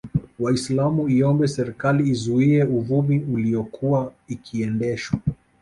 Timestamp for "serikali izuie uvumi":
1.47-3.19